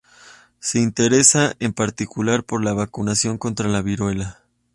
[0.59, 4.39] Se interesa, en particular, por la vacunación contra la viruela.